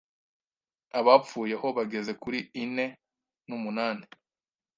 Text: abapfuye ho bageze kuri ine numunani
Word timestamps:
abapfuye 0.99 1.55
ho 1.61 1.67
bageze 1.77 2.11
kuri 2.21 2.39
ine 2.63 2.85
numunani 3.47 4.05